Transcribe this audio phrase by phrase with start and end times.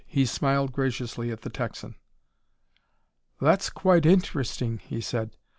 [0.07, 1.93] He smiled graciously at the Texan.
[3.39, 5.35] "That's quite interesting," he said.